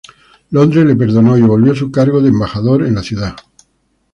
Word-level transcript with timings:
Londres 0.49 0.83
le 0.83 0.95
perdonó 0.97 1.37
y 1.37 1.43
volvió 1.43 1.75
su 1.75 1.91
cargo 1.91 2.23
de 2.23 2.29
embajador 2.29 2.87
en 2.87 2.95
la 2.95 3.03
ciudad. 3.03 3.35